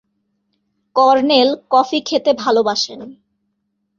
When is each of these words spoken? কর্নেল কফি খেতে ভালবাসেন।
কর্নেল 0.95 1.49
কফি 1.69 1.99
খেতে 2.01 2.31
ভালবাসেন। 2.33 2.99